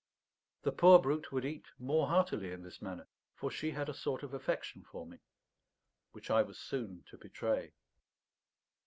[0.63, 4.23] The poor brute would eat more heartily in this manner; for she had a sort
[4.23, 5.19] of affection for me,
[6.11, 7.73] which I was soon to betray.